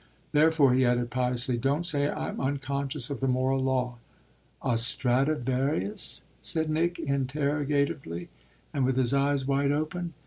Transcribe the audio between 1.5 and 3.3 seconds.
"don't say I'm unconscious of the